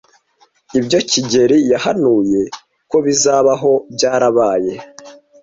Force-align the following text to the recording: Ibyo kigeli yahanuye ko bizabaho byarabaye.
Ibyo 0.79 0.99
kigeli 1.09 1.57
yahanuye 1.71 2.41
ko 2.91 2.97
bizabaho 3.05 3.71
byarabaye. 3.93 4.73